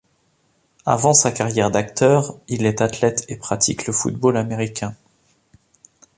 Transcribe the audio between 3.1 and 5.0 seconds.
et pratique le football américain.